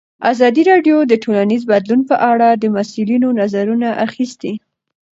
[0.31, 4.53] ازادي راډیو د ټولنیز بدلون په اړه د مسؤلینو نظرونه اخیستي.